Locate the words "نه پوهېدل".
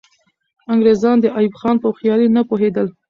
2.35-2.87